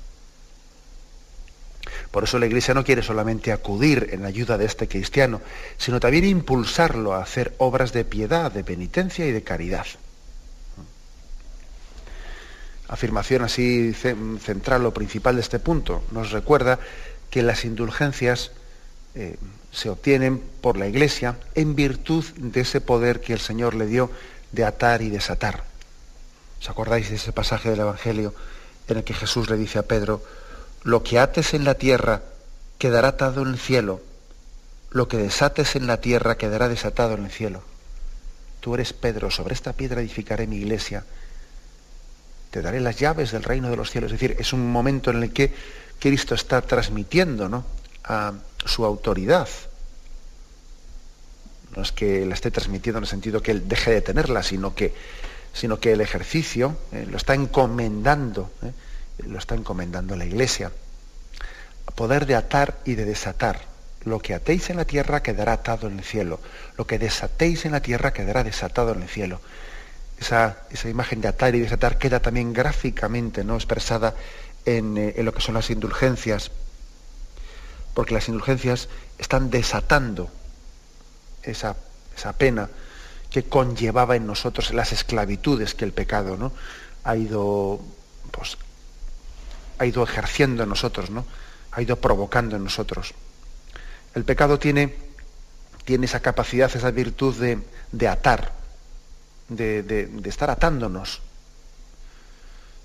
[2.11, 5.41] Por eso la Iglesia no quiere solamente acudir en ayuda de este cristiano,
[5.77, 9.85] sino también impulsarlo a hacer obras de piedad, de penitencia y de caridad.
[12.87, 16.79] Afirmación así central o principal de este punto nos recuerda
[17.29, 18.51] que las indulgencias
[19.13, 19.37] eh,
[19.71, 24.09] se obtienen por la Iglesia en virtud de ese poder que el Señor le dio
[24.51, 25.63] de atar y desatar.
[26.59, 28.33] ¿Os acordáis de ese pasaje del Evangelio
[28.87, 30.23] en el que Jesús le dice a Pedro,
[30.83, 32.23] lo que ates en la tierra
[32.77, 34.01] quedará atado en el cielo,
[34.91, 37.61] lo que desates en la tierra quedará desatado en el cielo.
[38.59, 41.05] Tú eres Pedro, sobre esta piedra edificaré mi iglesia,
[42.51, 44.11] te daré las llaves del reino de los cielos.
[44.11, 45.53] Es decir, es un momento en el que
[45.99, 47.65] Cristo está transmitiendo ¿no?
[48.03, 48.33] a
[48.65, 49.47] su autoridad.
[51.75, 54.73] No es que la esté transmitiendo en el sentido que él deje de tenerla, sino
[54.73, 54.93] que,
[55.53, 58.71] sino que el ejercicio eh, lo está encomendando, eh,
[59.27, 60.71] lo está encomendando la iglesia.
[61.95, 63.61] Poder de atar y de desatar.
[64.05, 66.39] Lo que atéis en la tierra quedará atado en el cielo.
[66.77, 69.41] Lo que desatéis en la tierra quedará desatado en el cielo.
[70.19, 73.55] Esa, imagen de atar y desatar queda también gráficamente ¿no?
[73.55, 74.15] expresada
[74.65, 76.51] en, eh, en lo que son las indulgencias,
[77.93, 80.29] porque las indulgencias están desatando
[81.43, 81.75] esa,
[82.15, 82.69] esa, pena
[83.29, 86.51] que conllevaba en nosotros las esclavitudes que el pecado ¿no?
[87.03, 87.79] ha, ido,
[88.31, 88.57] pues,
[89.77, 91.25] ha ido ejerciendo en nosotros, ¿no?
[91.71, 93.13] ha ido provocando en nosotros.
[94.15, 94.95] El pecado tiene,
[95.85, 97.59] tiene esa capacidad, esa virtud de,
[97.91, 98.53] de atar,
[99.47, 101.21] de, de, estar atándonos,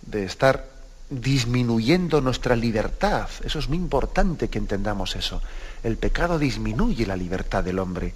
[0.03, 0.69] de estar
[1.11, 3.29] disminuyendo nuestra libertad.
[3.43, 5.43] Eso es muy importante que entendamos eso.
[5.83, 8.14] El pecado disminuye la libertad del hombre.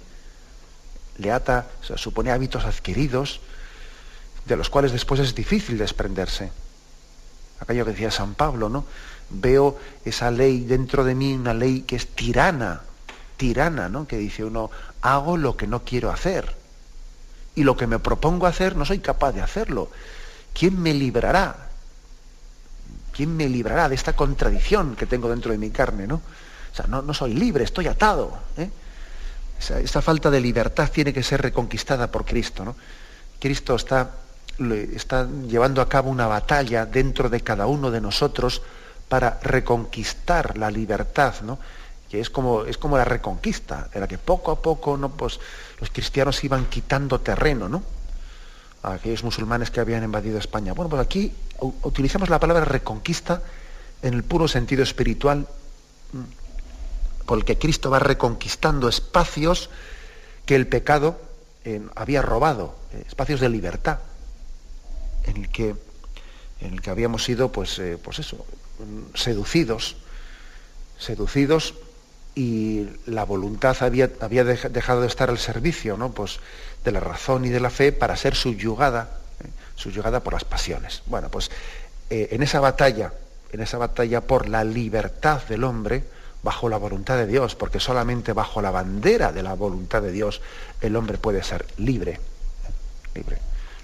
[1.19, 3.41] Le ata, supone hábitos adquiridos
[4.45, 6.51] de los cuales después es difícil desprenderse.
[7.59, 8.85] Aquello que decía San Pablo, ¿no?
[9.29, 12.81] Veo esa ley dentro de mí, una ley que es tirana,
[13.37, 14.07] tirana, ¿no?
[14.07, 16.55] Que dice uno, hago lo que no quiero hacer
[17.55, 19.89] y lo que me propongo hacer no soy capaz de hacerlo.
[20.53, 21.67] ¿Quién me librará?
[23.11, 26.07] ¿Quién me librará de esta contradicción que tengo dentro de mi carne?
[26.07, 26.15] ¿no?
[26.15, 28.37] O sea, no, soy libre, estoy atado.
[28.57, 28.69] ¿eh?
[29.59, 32.63] Esa, falta de libertad tiene que ser reconquistada por Cristo.
[32.63, 32.75] ¿no?
[33.39, 34.11] Cristo está,
[34.57, 38.61] está llevando a cabo una batalla dentro de cada uno de nosotros
[39.09, 41.59] para reconquistar la libertad, ¿no?
[42.09, 45.09] que es como, es como la reconquista, en la que poco a poco ¿no?
[45.09, 45.39] pues,
[45.79, 47.83] los cristianos iban quitando terreno ¿no?
[48.83, 50.73] a aquellos musulmanes que habían invadido España.
[50.73, 51.33] Bueno, pues aquí
[51.83, 53.41] utilizamos la palabra reconquista
[54.01, 55.45] en el puro sentido espiritual,
[57.29, 59.69] porque Cristo va reconquistando espacios
[60.47, 61.21] que el pecado
[61.63, 63.99] eh, había robado, eh, espacios de libertad,
[65.25, 65.75] en el que,
[66.59, 68.43] en el que habíamos sido, pues, eh, pues eso,
[69.13, 69.97] seducidos,
[70.97, 71.75] seducidos
[72.33, 76.11] y la voluntad había, había dejado de estar al servicio ¿no?
[76.11, 76.39] pues,
[76.83, 79.19] de la razón y de la fe para ser subyugada,
[79.75, 81.03] subyugada por las pasiones.
[81.05, 81.51] Bueno, pues
[82.09, 83.13] en esa batalla,
[83.51, 88.33] en esa batalla por la libertad del hombre, bajo la voluntad de Dios, porque solamente
[88.33, 90.41] bajo la bandera de la voluntad de Dios
[90.81, 92.19] el hombre puede ser libre.
[93.13, 93.37] libre.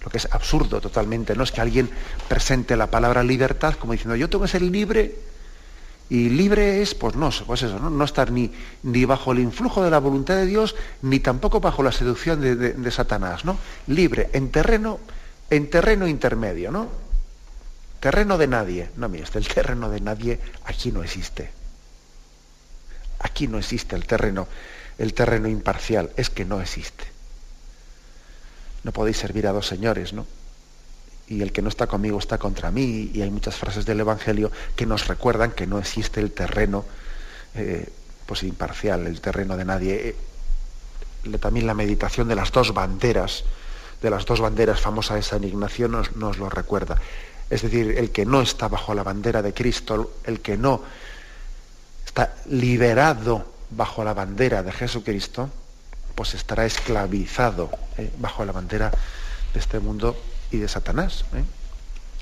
[0.04, 1.90] Lo que es absurdo totalmente, no es que alguien
[2.28, 5.16] presente la palabra libertad como diciendo yo tengo que ser libre
[6.08, 8.52] y libre es, pues no, pues eso, no, estar ni,
[8.84, 12.92] ni, bajo el influjo de la voluntad de Dios, ni tampoco bajo la seducción de,
[12.92, 13.58] Satanás, ¿no?
[13.88, 15.00] Libre, en terreno,
[15.50, 16.90] en terreno intermedio, ¿no?
[18.00, 18.90] Terreno de nadie.
[18.98, 21.50] No, mire, este, el terreno de nadie aquí no existe.
[23.26, 24.48] Aquí no existe el terreno,
[25.00, 27.06] el terreno imparcial, es que no existe.
[28.84, 30.28] No podéis servir a dos señores, ¿no?
[31.28, 34.52] y el que no está conmigo está contra mí, y hay muchas frases del Evangelio
[34.76, 36.86] que nos recuerdan que no existe el terreno
[37.56, 37.90] eh,
[38.28, 40.16] pues imparcial, el terreno de nadie.
[41.24, 43.44] Eh, también la meditación de las dos banderas,
[44.04, 47.02] de las dos banderas famosas de San Ignacio nos, nos lo recuerda.
[47.50, 50.84] Es decir, el que no está bajo la bandera de Cristo, el que no
[52.16, 55.50] está liberado bajo la bandera de Jesucristo,
[56.16, 58.90] pues estará esclavizado eh, bajo la bandera
[59.54, 60.16] de este mundo
[60.50, 61.26] y de Satanás.
[61.36, 61.44] ¿eh?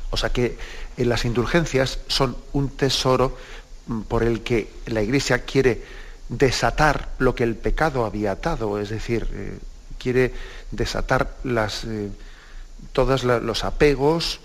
[0.10, 0.58] O sea que
[0.98, 3.38] eh, las indulgencias son un tesoro
[3.86, 5.84] mm, por el que la Iglesia quiere
[6.28, 9.60] desatar lo que el pecado había atado, es decir,
[10.00, 10.34] quiere
[10.72, 11.86] desatar las,
[12.94, 14.40] todos los apegos,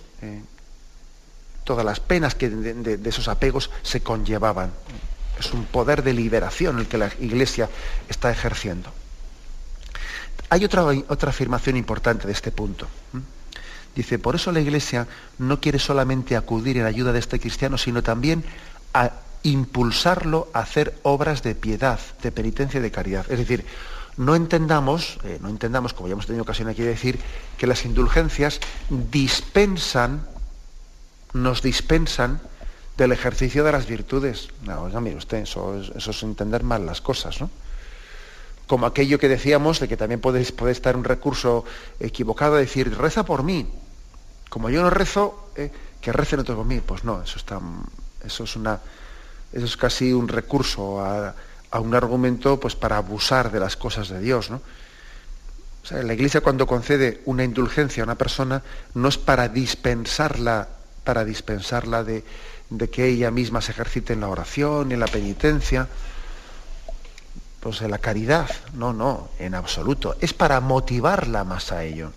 [1.64, 4.72] todas las penas que de, esos apegos se conllevaban.
[5.38, 7.68] Es un poder de liberación el que la Iglesia
[8.08, 8.92] está ejerciendo.
[10.50, 12.86] Hay otra, otra afirmación importante de este punto.
[13.94, 15.06] Dice, por eso la Iglesia
[15.38, 18.44] no quiere solamente acudir en ayuda de este cristiano, sino también
[18.94, 23.26] a impulsarlo a hacer obras de piedad, de penitencia y de caridad.
[23.30, 23.64] Es decir,
[24.16, 27.18] no entendamos, eh, no entendamos, como ya hemos tenido ocasión aquí de decir,
[27.56, 30.26] que las indulgencias dispensan,
[31.32, 32.40] nos dispensan
[32.98, 34.48] del ejercicio de las virtudes.
[34.64, 37.48] No, mire usted, eso es, entender mal las cosas, ¿no?
[38.66, 41.64] Como aquello que decíamos de que también puede, estar un recurso
[42.00, 43.66] equivocado, decir, reza por mí
[44.48, 46.80] como yo no rezo, eh, que recen otros por mí.
[46.80, 47.60] Pues no, eso está,
[48.24, 48.80] eso es una,
[49.52, 51.34] eso es casi un recurso a,
[51.80, 54.62] un argumento pues para abusar de las cosas de Dios, ¿no?
[55.90, 58.62] La Iglesia cuando concede una indulgencia a una persona
[58.94, 60.68] no es para dispensarla,
[61.04, 62.24] para dispensarla de,
[62.70, 65.88] de que ella misma se ejercite en la oración, en la penitencia,
[67.60, 68.48] pues en la caridad.
[68.74, 70.16] No, no, en absoluto.
[70.20, 72.12] Es para motivarla más a ello.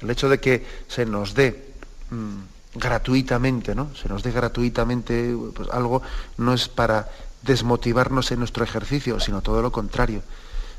[0.00, 1.72] El hecho de que se nos dé
[2.10, 3.94] mm, gratuitamente, ¿no?
[3.94, 6.02] Se nos dé gratuitamente pues, algo
[6.36, 7.08] no es para
[7.42, 10.22] desmotivarnos en nuestro ejercicio, sino todo lo contrario.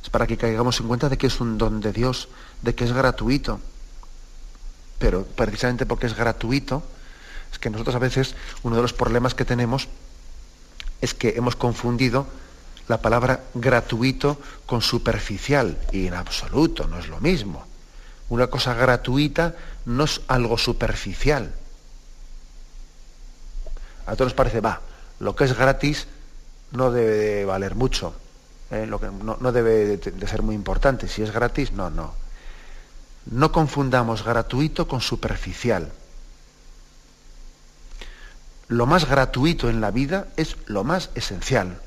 [0.04, 2.30] Es para que caigamos en cuenta de que es un don de Dios,
[2.62, 3.60] de que es gratuito.
[5.00, 6.84] Pero precisamente porque es gratuito,
[7.52, 9.88] es que nosotros a veces uno de los problemas que tenemos
[11.02, 12.28] es que hemos confundido
[12.88, 17.66] la palabra gratuito con superficial y en absoluto no es lo mismo.
[18.30, 19.56] Una cosa gratuita
[19.86, 21.54] no es algo superficial.
[24.06, 24.82] A todos nos parece, va,
[25.20, 26.08] lo que es gratis
[26.72, 28.14] no debe de valer mucho,
[28.72, 28.86] ¿eh?
[28.86, 31.08] lo que no debe de ser muy importante.
[31.08, 32.14] Si es gratis, no, no.
[33.30, 35.92] No confundamos gratuito con superficial.
[38.68, 41.80] Lo más gratuito en la vida es lo más esencial.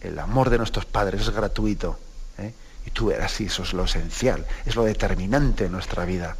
[0.00, 1.98] El amor de nuestros padres es gratuito.
[2.38, 2.54] ¿eh?
[2.86, 6.36] Y tú verás si eso es lo esencial, es lo determinante en nuestra vida.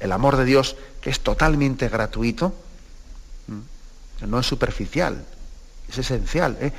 [0.00, 2.54] El amor de Dios, que es totalmente gratuito,
[4.26, 5.24] no es superficial,
[5.88, 6.56] es esencial.
[6.60, 6.72] ¿eh?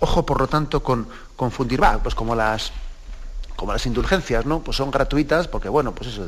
[0.00, 2.72] Ojo, por lo tanto, con confundir, va, pues como las,
[3.56, 4.60] como las indulgencias, ¿no?
[4.60, 6.26] Pues son gratuitas porque, bueno, pues eso,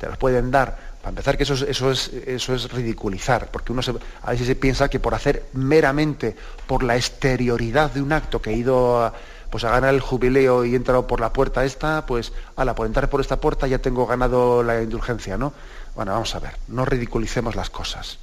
[0.00, 0.90] te las pueden dar.
[1.00, 3.82] Para empezar, que eso es, eso es, eso es ridiculizar, porque uno
[4.22, 6.34] a veces se piensa que por hacer meramente
[6.66, 9.12] por la exterioridad de un acto que he ido a,
[9.50, 12.86] pues a ganar el jubileo y he entrado por la puerta esta, pues, ala, por
[12.86, 15.52] entrar por esta puerta ya tengo ganado la indulgencia, ¿no?
[15.94, 18.18] Bueno, vamos a ver, no ridiculicemos las cosas.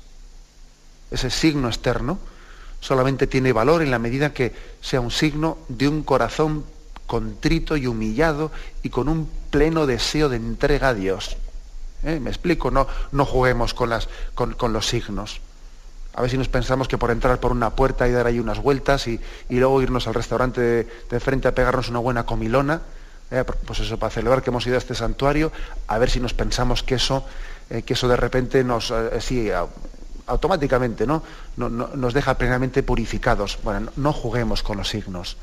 [1.12, 2.18] Ese signo externo
[2.80, 6.66] solamente tiene valor en la medida que sea un signo de un corazón
[7.06, 8.52] contrito y humillado
[8.84, 11.38] y con un pleno deseo de entrega a Dios.
[12.04, 12.20] ¿Eh?
[12.20, 12.72] ¿Me explico?
[12.72, 15.42] No, no juguemos con, las, con, con los signos.
[16.14, 18.60] A ver si nos pensamos que por entrar por una puerta y dar ahí unas
[18.60, 22.82] vueltas y, luego irnos al restaurante de, frente a pegarnos una buena comilona,
[23.30, 25.52] eh, pues eso, para celebrar que hemos ido a este santuario,
[25.88, 27.24] a ver si nos pensamos que eso,
[27.70, 29.52] eh, que eso de repente nos, sí,
[30.28, 31.24] automáticamente, ¿no?
[31.56, 33.60] nos deja plenamente purificados.
[33.64, 35.38] Bueno, no juguemos con los signos.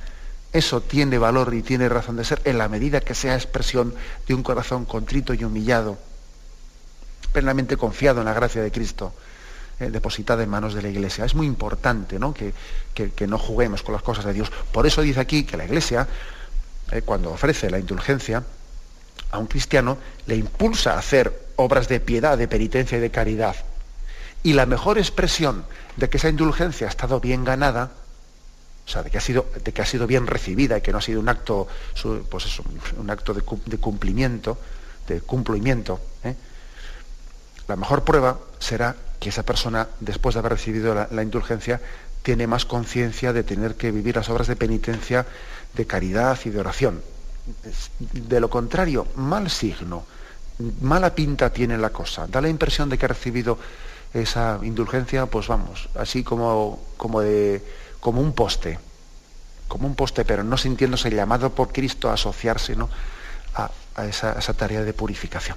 [0.53, 3.95] Eso tiene valor y tiene razón de ser en la medida que sea expresión
[4.27, 5.99] de un corazón contrito y humillado,
[7.35, 9.13] plenamente confiado en la gracia de Cristo.
[9.81, 11.25] Eh, depositada en manos de la Iglesia.
[11.25, 12.33] Es muy importante ¿no?
[12.33, 12.55] Que,
[13.27, 14.53] no juguemos con las cosas de Dios.
[14.71, 16.07] Por eso dice aquí que la Iglesia,
[16.93, 18.45] eh, cuando ofrece la indulgencia
[19.33, 23.57] a un cristiano, le impulsa a hacer obras de piedad, de penitencia y de caridad.
[24.45, 25.65] Y la mejor expresión
[25.97, 27.91] de que esa indulgencia ha estado bien ganada,
[28.87, 30.99] o sea, de que ha sido, de que ha sido bien recibida y que no
[30.99, 31.67] ha sido un acto,
[32.31, 32.63] pues eso,
[32.97, 34.57] un acto de, cumplimiento,
[35.09, 36.37] de cumplimiento, ¿eh?
[37.69, 41.81] La mejor prueba será que esa persona, después de haber recibido la, indulgencia,
[42.23, 45.27] tiene más conciencia de tener que vivir las obras de penitencia,
[45.73, 47.03] de caridad y de oración.
[48.13, 50.05] De lo contrario, mal signo,
[50.81, 52.27] mala pinta tiene la cosa.
[52.27, 53.59] Da la impresión de que ha recibido
[54.13, 57.63] esa indulgencia, pues vamos, así como, como, de,
[58.01, 58.79] como un poste,
[59.69, 62.89] como un poste, pero no sintiéndose llamado por Cristo a asociarse ¿no?
[63.55, 63.71] a,
[64.07, 65.57] esa, a esa tarea de purificación.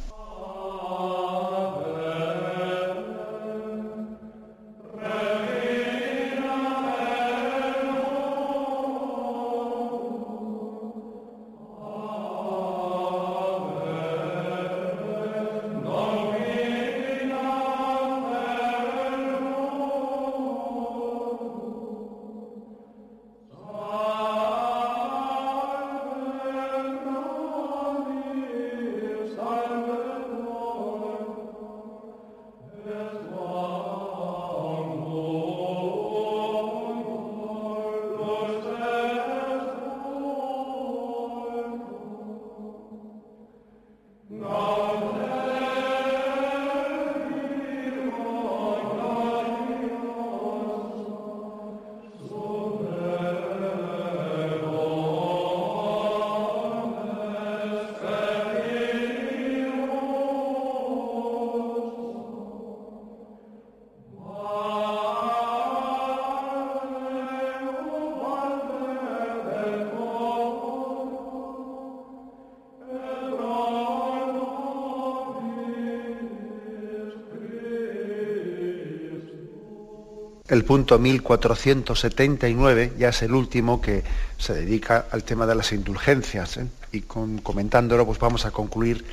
[80.51, 84.03] El punto 1479 ya es el último que
[84.37, 86.57] se dedica al tema de las indulgencias.
[86.57, 86.67] ¿eh?
[86.91, 89.05] Y comentándolo, pues vamos a concluir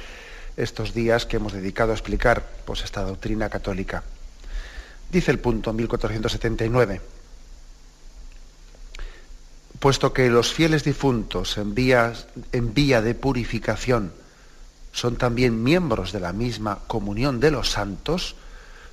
[0.57, 4.03] estos días que hemos dedicado a explicar pues, esta doctrina católica.
[5.13, 7.01] Dice el punto 1479
[9.79, 12.15] puesto que los fieles difuntos en vía,
[12.51, 14.13] en vía, de purificación
[14.91, 18.35] son también miembros de la misma comunión de los santos,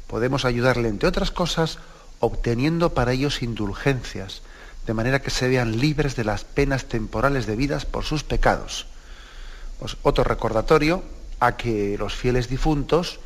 [0.05, 1.79] podemos ayudarle, entre otras cosas,
[2.25, 4.41] obteniendo para ellos indulgencias,
[4.85, 8.87] de manera que se vean libres de las penas temporales debidas por sus pecados.
[9.79, 11.03] Pues otro recordatorio
[11.39, 13.19] a que los fieles difuntos,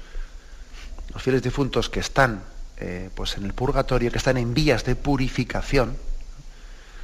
[1.13, 2.43] los fieles difuntos que están
[2.77, 5.97] eh, pues en el purgatorio, que están en vías de purificación,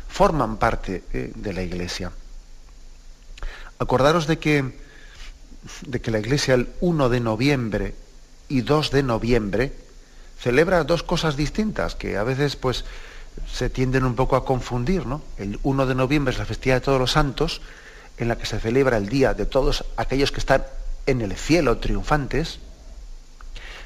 [0.08, 2.12] forman parte eh, de la Iglesia.
[3.78, 4.80] Acordaros de que,
[5.86, 7.96] de que la Iglesia el 1 de noviembre
[8.48, 9.85] y 2 de noviembre
[10.38, 12.86] celebra dos cosas distintas que a veces pues
[13.52, 15.22] se tienden un poco a confundir, ¿no?
[15.38, 17.62] El 1 de noviembre es la festividad de todos los santos,
[18.18, 20.64] en la que se celebra el día de todos aquellos que están
[21.06, 22.60] en el cielo triunfantes,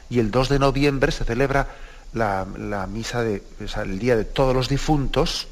[0.10, 1.68] y el 2 de noviembre se celebra
[2.14, 3.44] la, misa de,
[3.84, 5.48] el día de todos los difuntos,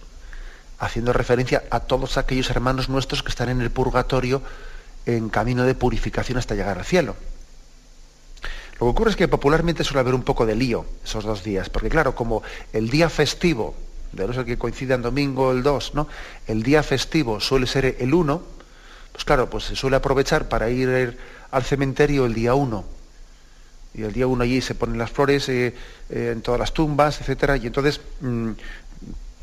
[0.79, 4.41] haciendo referencia a todos aquellos hermanos nuestros que están en el purgatorio
[5.05, 7.15] en camino de purificación hasta llegar al cielo.
[8.79, 11.69] Lo que ocurre es que popularmente suele haber un poco de lío esos dos días,
[11.69, 13.73] porque claro, como el día festivo,
[14.11, 16.07] de no que coincida domingo el 2, ¿no?
[16.45, 18.41] El día festivo suele ser el 1,
[19.11, 21.17] pues claro, pues se suele aprovechar para ir
[21.51, 22.85] al cementerio el día 1.
[23.95, 25.73] Y el día 1 allí se ponen las flores eh,
[26.09, 28.51] eh, en todas las tumbas, etcétera, y entonces mm,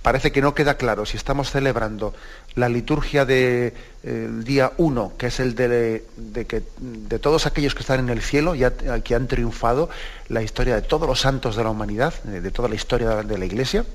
[0.05, 2.12] parece que no queda claro si estamos celebrando
[2.57, 6.05] la liturgia del día 1, que es el de,
[6.46, 9.88] que, de todos aquellos que están en el cielo, ya, que han triunfado,
[10.28, 13.46] la historia de todos los santos de la humanidad, de, toda la historia de la
[13.46, 13.86] Iglesia,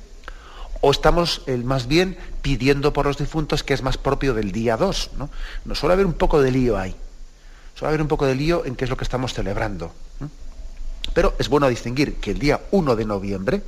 [0.81, 5.11] o estamos más bien pidiendo por los difuntos que es más propio del día 2.
[5.15, 5.29] ¿no?
[5.65, 6.95] Nos suele haber un poco de lío ahí.
[7.75, 9.93] Suele haber un poco de lío en qué es lo que estamos celebrando.
[11.13, 13.61] Pero es bueno distinguir que el día 1 de noviembre,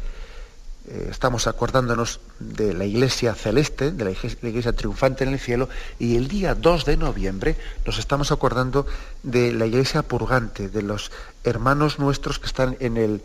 [0.88, 5.70] eh, estamos acordándonos de la iglesia celeste, de la iglesia, triunfante en el cielo,
[6.00, 7.56] y el día 2 de noviembre
[7.86, 8.88] nos estamos acordando
[9.22, 11.12] de la iglesia purgante, de los
[11.44, 13.22] hermanos nuestros que están en el,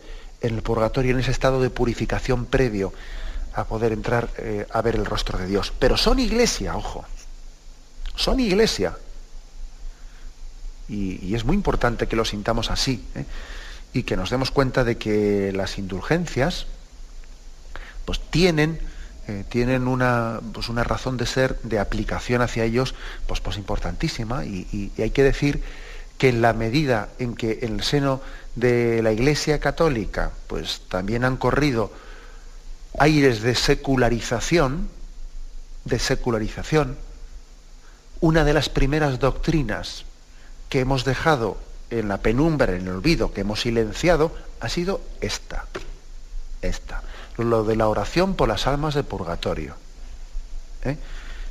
[0.61, 2.93] purgatorio, en ese estado de purificación previo
[3.53, 5.73] a poder entrar eh, a ver el rostro de Dios.
[5.79, 7.05] Pero son iglesia, ojo,
[8.15, 8.95] son iglesia.
[10.87, 13.25] Y, es muy importante que lo sintamos así, ¿eh?
[13.93, 16.67] y que nos demos cuenta de que las indulgencias,
[18.07, 18.79] pues tienen,
[19.27, 22.95] eh, tienen una, pues una razón de ser, de aplicación hacia ellos,
[23.27, 24.45] pues, pues importantísima.
[24.45, 25.61] Y, hay que decir
[26.17, 28.21] que en la medida en que en el seno
[28.55, 31.91] de la Iglesia Católica, pues también han corrido
[32.97, 34.87] aires de secularización,
[35.83, 36.97] de secularización,
[38.21, 40.05] una de las primeras doctrinas
[40.69, 41.57] que hemos dejado
[41.89, 45.65] en la penumbra, en el olvido, que hemos silenciado, ha sido esta,
[46.61, 47.03] esta
[47.37, 49.75] lo de la oración por las almas de purgatorio.
[50.83, 50.97] ¿eh?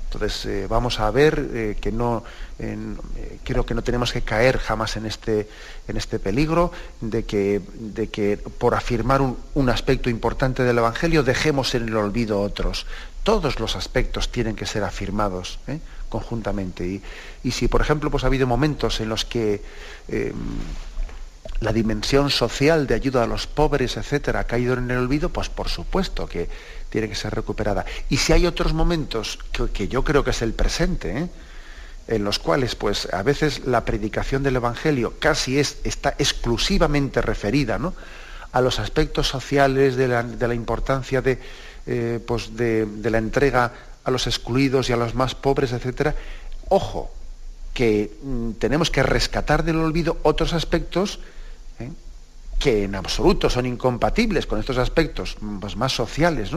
[0.05, 2.23] Entonces eh, vamos a ver eh, que no,
[3.45, 5.49] creo que no tenemos que caer jamás en este,
[5.89, 11.75] en este peligro de que, de que por afirmar un, aspecto importante del Evangelio dejemos
[11.75, 12.87] en el olvido otros.
[13.25, 15.59] Todos los aspectos tienen que ser afirmados
[16.09, 16.87] conjuntamente.
[16.87, 17.03] Y,
[17.43, 19.61] y, si, por ejemplo, pues ha habido momentos en los que
[21.61, 25.49] la dimensión social de ayuda a los pobres, etcétera, ha caído en el olvido, pues
[25.49, 26.49] por supuesto que
[26.91, 27.85] tiene que ser recuperada.
[28.09, 29.39] Y si hay otros momentos
[29.73, 31.29] que, yo creo que es el presente, ¿eh?
[32.09, 37.79] en los cuales pues a veces la predicación del Evangelio casi es, está exclusivamente referida
[37.79, 37.95] ¿no?
[38.53, 41.39] a los aspectos sociales de la, importancia de,
[41.87, 43.73] eh, pues de, la entrega
[44.05, 46.15] a los excluidos y a los más pobres, etcétera,
[46.69, 47.11] ojo,
[47.75, 51.19] que mm, tenemos que rescatar del olvido otros aspectos.
[52.59, 56.51] Que en absoluto son incompatibles con estos aspectos pues, más sociales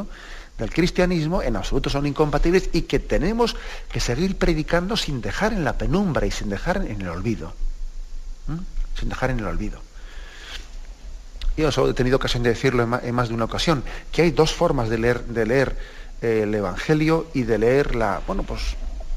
[0.57, 3.55] del cristianismo, en absoluto son incompatibles y que tenemos
[3.91, 7.53] que seguir predicando sin dejar en la penumbra y sin dejar en el olvido.
[8.97, 9.81] Sin dejar en el olvido.
[11.57, 14.89] Yo he tenido ocasión de decirlo en más de una ocasión, que hay dos formas
[14.89, 15.77] de leer, de leer
[16.21, 18.61] eh, el Evangelio y de leer la, bueno, pues,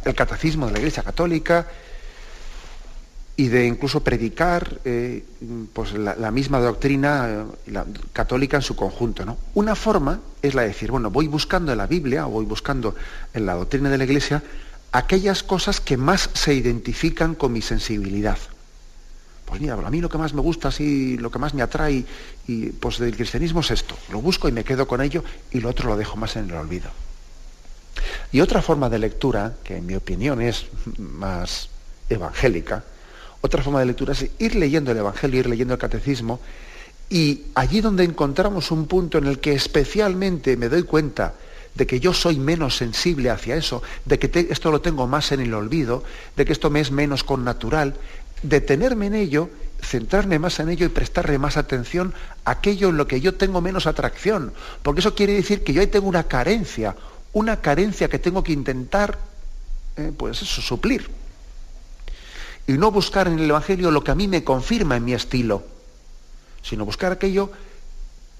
[0.05, 1.69] el catecismo de la Iglesia Católica
[3.37, 5.25] y de incluso predicar eh,
[5.73, 7.79] pues la, misma doctrina eh,
[8.13, 9.25] católica en su conjunto.
[9.25, 9.39] ¿no?
[9.55, 12.95] Una forma es la de decir, bueno, voy buscando en la Biblia o voy buscando
[13.33, 14.43] en la doctrina de la Iglesia
[14.93, 18.39] aquellas cosas que más se identifican con mi sensibilidad.
[19.47, 22.05] Pues mira, a mí lo que más me gusta, así, lo que más me atrae
[22.47, 23.97] y, pues del cristianismo es esto.
[24.11, 26.57] Lo busco y me quedo con ello y lo otro lo dejo más en el
[26.57, 26.91] olvido.
[28.31, 30.67] Y otra forma de lectura, que en mi opinión es
[30.99, 31.69] más
[32.09, 32.85] evangélica,
[33.43, 36.41] otra forma de lectura es ir leyendo el Evangelio, ir leyendo el Catecismo,
[37.11, 41.35] y allí donde encontramos un punto en el que especialmente me doy cuenta
[41.75, 45.41] de que yo soy menos sensible hacia eso, de que esto lo tengo más en
[45.41, 46.05] el olvido,
[46.37, 47.95] de que esto me es menos connatural,
[48.43, 49.51] detenerme en ello,
[49.83, 52.15] centrarme más en ello y prestarle más atención
[52.45, 55.81] a aquello en lo que yo tengo menos atracción, porque eso quiere decir que yo
[55.81, 56.97] ahí tengo una carencia,
[57.33, 59.19] una carencia que tengo que intentar,
[59.97, 61.22] eh, pues eso, suplir.
[62.67, 65.65] Y no buscar en el Evangelio lo que a mí me confirma en mi estilo,
[66.63, 67.51] sino buscar aquello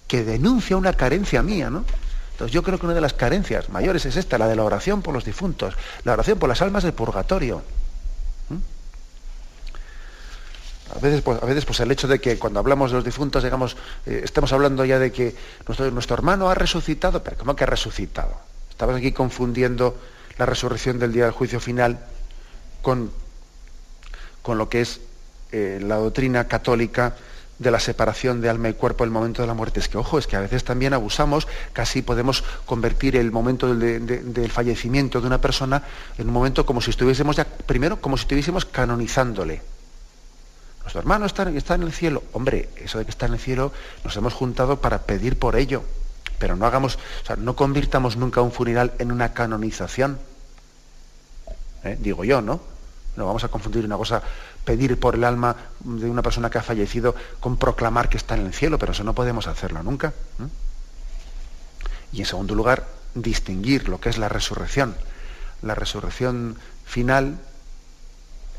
[0.07, 1.85] que denuncia una carencia mía, ¿no?
[2.33, 5.03] Entonces yo creo que una de las carencias mayores es esta, la de la oración
[5.03, 7.63] por los difuntos, la oración por las almas del purgatorio.
[10.95, 13.43] A veces, pues, a veces pues el hecho de que cuando hablamos de los difuntos,
[13.43, 15.35] digamos, eh, estemos hablando ya de que
[15.67, 18.37] nuestro, nuestro hermano ha resucitado, pero ¿cómo que ha resucitado?
[18.69, 19.97] Estamos aquí confundiendo
[20.37, 22.05] la resurrección del día del juicio final
[22.83, 23.11] con,
[24.43, 25.01] con lo que es
[25.53, 27.15] eh, la doctrina católica
[27.59, 29.81] de la separación de alma y cuerpo el momento de la muerte.
[29.81, 34.51] Es que, ojo, es que a veces también abusamos, casi podemos convertir el momento del
[34.51, 35.83] fallecimiento de una persona
[36.19, 39.63] en un momento como si estuviésemos ya, primero, como si estuviésemos canonizándole.
[40.81, 42.25] Nuestro hermano está, está en el cielo.
[42.33, 43.73] Hombre, eso de que está en el cielo
[44.05, 45.85] nos hemos juntado para pedir por ello.
[46.39, 50.19] Pero no hagamos, o sea, no convirtamos nunca un funeral en una canonización.
[51.85, 51.97] ¿Eh?
[52.01, 52.61] Digo yo, ¿no?
[53.17, 54.23] No vamos a confundir una cosa,
[54.65, 58.47] pedir por el alma de una persona que ha fallecido con proclamar que está en
[58.47, 60.15] el cielo, pero eso no podemos hacerlo nunca.
[62.13, 64.97] Y en segundo lugar, distinguir lo que es la resurrección.
[65.61, 67.39] La resurrección final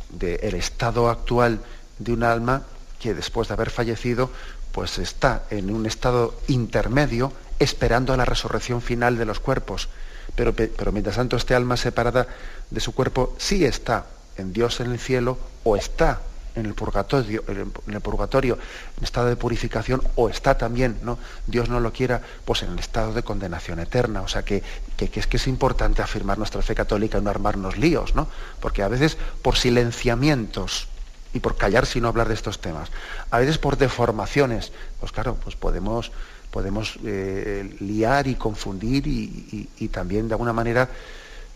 [0.10, 1.60] del estado actual
[1.98, 2.64] de un alma
[3.00, 4.30] que después de haber fallecido,
[4.72, 9.90] pues está en un estado intermedio esperando a la resurrección final de los cuerpos.
[10.36, 12.28] Pero, pero mientras tanto este alma separada
[12.70, 14.06] de su cuerpo sí está
[14.38, 16.22] en Dios en el cielo o está
[16.56, 18.58] en el purgatorio, en el purgatorio,
[18.98, 21.18] en estado de purificación, o está también, ¿no?
[21.48, 24.22] Dios no lo quiera, pues en el estado de condenación eterna.
[24.22, 24.62] O sea que,
[24.96, 28.28] que, es que es importante afirmar nuestra fe católica y no armarnos líos, ¿no?
[28.60, 30.88] Porque a veces por silenciamientos
[31.34, 32.90] y por callar sino hablar de estos temas,
[33.32, 36.12] a veces por deformaciones, pues claro, pues podemos,
[36.52, 40.90] podemos eh, liar y confundir y, también de alguna manera,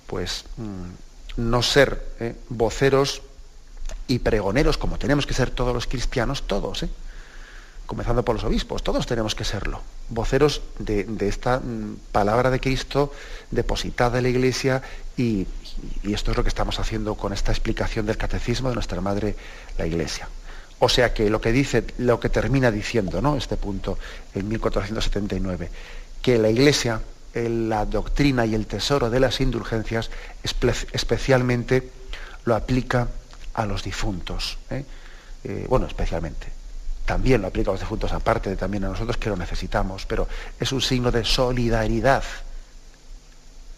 [0.07, 0.45] pues.
[0.57, 1.06] Mm,
[1.37, 3.21] no ser eh, voceros
[4.07, 6.89] y pregoneros, como tenemos que ser todos los cristianos, todos, ¿eh?
[7.85, 13.13] comenzando por los obispos, todos tenemos que serlo, voceros de, esta mm, palabra de Cristo
[13.49, 14.81] depositada en la Iglesia
[15.15, 15.47] y,
[16.03, 19.35] esto es lo que estamos haciendo con esta explicación del catecismo de nuestra Madre,
[19.77, 20.27] la Iglesia.
[20.79, 23.35] O sea que lo que dice, lo que termina diciendo, ¿no?
[23.35, 23.97] Este punto,
[24.33, 25.69] en 1479,
[26.21, 27.01] que la Iglesia
[27.49, 30.09] la doctrina y el tesoro de las indulgencias
[30.43, 31.91] especialmente
[32.45, 33.07] lo aplica
[33.53, 34.57] a los difuntos.
[34.69, 34.85] ¿eh?
[35.43, 36.47] Eh, bueno, especialmente.
[37.05, 40.27] También lo aplica a los difuntos, aparte de también a nosotros que lo necesitamos, pero
[40.59, 42.23] es un signo de solidaridad.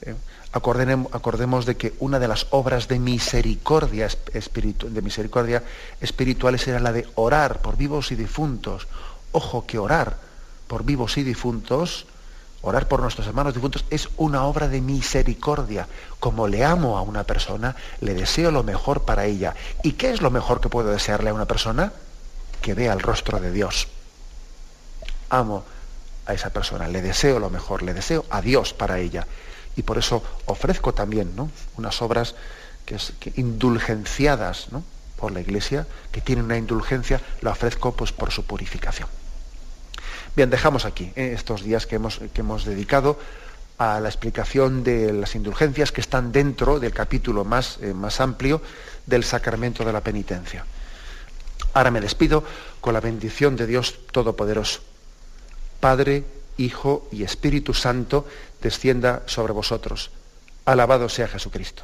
[0.02, 0.16] ¿eh?
[0.52, 5.64] Acordemos, de que una de las obras de misericordia, de misericordia
[6.02, 8.88] espirituales era la de orar por vivos y difuntos.
[9.32, 10.18] Ojo que orar
[10.68, 12.08] por vivos y difuntos
[12.62, 15.88] orar por nuestros hermanos difuntos es una obra de misericordia.
[16.20, 19.56] Como le amo a una persona, le deseo lo mejor para ella.
[19.84, 21.94] ¿Y qué es lo mejor que puedo desearle a una persona?
[22.62, 23.88] Que vea el rostro de Dios.
[25.30, 25.64] Amo
[26.26, 29.26] a esa persona, le deseo lo mejor, le deseo a Dios para ella.
[29.76, 31.50] Y por eso ofrezco también ¿no?
[31.78, 32.36] unas obras
[32.86, 32.98] que,
[33.36, 34.68] indulgenciadas
[35.16, 39.08] por la Iglesia, que tienen una indulgencia, la ofrezco pues, por su purificación.
[40.36, 43.20] Bien, dejamos aquí eh, estos días que hemos, que hemos dedicado
[43.78, 48.62] a la explicación de las indulgencias que están dentro del capítulo más, eh, más amplio
[49.06, 50.66] del sacramento de la penitencia.
[51.74, 52.44] Ahora me despido
[52.82, 54.82] con la bendición de Dios Todopoderoso.
[55.80, 56.26] Padre,
[56.58, 58.28] Hijo y Espíritu Santo,
[58.62, 60.12] descienda sobre vosotros.
[60.66, 61.84] Alabado sea Jesucristo.